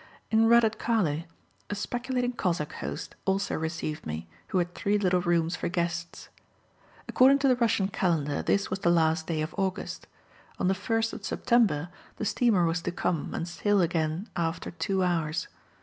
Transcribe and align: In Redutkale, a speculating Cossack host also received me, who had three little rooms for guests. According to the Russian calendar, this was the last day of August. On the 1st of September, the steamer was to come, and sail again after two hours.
In 0.31 0.47
Redutkale, 0.47 1.25
a 1.69 1.75
speculating 1.75 2.33
Cossack 2.33 2.73
host 2.73 3.13
also 3.25 3.53
received 3.55 4.07
me, 4.07 4.27
who 4.47 4.57
had 4.57 4.73
three 4.73 4.97
little 4.97 5.21
rooms 5.21 5.55
for 5.55 5.69
guests. 5.69 6.29
According 7.07 7.37
to 7.37 7.47
the 7.47 7.55
Russian 7.55 7.87
calendar, 7.87 8.41
this 8.41 8.71
was 8.71 8.79
the 8.79 8.89
last 8.89 9.27
day 9.27 9.43
of 9.43 9.53
August. 9.59 10.07
On 10.57 10.67
the 10.67 10.73
1st 10.73 11.13
of 11.13 11.23
September, 11.23 11.89
the 12.17 12.25
steamer 12.25 12.65
was 12.65 12.81
to 12.81 12.91
come, 12.91 13.35
and 13.35 13.47
sail 13.47 13.79
again 13.79 14.27
after 14.35 14.71
two 14.71 15.03
hours. 15.03 15.47